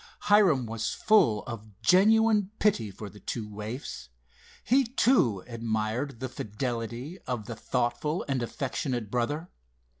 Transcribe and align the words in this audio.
Hiram 0.21 0.65
was 0.65 0.95
full 0.95 1.43
of 1.45 1.79
genuine 1.83 2.49
pity 2.57 2.89
for 2.89 3.07
the 3.07 3.19
two 3.19 3.47
waifs. 3.47 4.09
He, 4.63 4.83
too, 4.83 5.43
admired 5.45 6.19
the 6.19 6.27
fidelity 6.27 7.19
of 7.27 7.45
the 7.45 7.55
thoughtful 7.55 8.25
and 8.27 8.41
affectionate 8.41 9.11
brother. 9.11 9.49